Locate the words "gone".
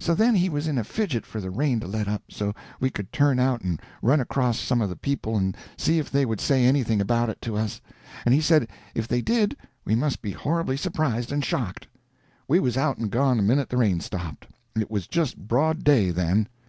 13.08-13.36